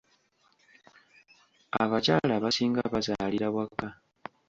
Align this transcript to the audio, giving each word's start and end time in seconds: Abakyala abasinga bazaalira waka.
Abakyala 1.83 2.33
abasinga 2.37 2.81
bazaalira 2.93 3.47
waka. 3.55 3.87